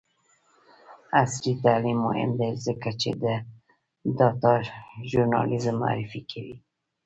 عصري 1.21 1.53
تعلیم 1.65 1.99
مهم 2.07 2.31
دی 2.39 2.51
ځکه 2.65 2.89
چې 3.01 3.09
د 3.23 3.25
ډاټا 4.17 4.55
ژورنالیزم 5.09 5.75
معرفي 5.83 6.21
کوي. 6.31 6.55